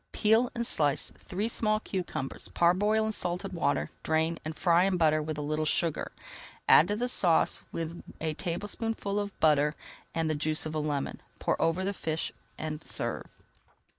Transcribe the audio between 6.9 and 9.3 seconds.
the sauce with a tablespoonful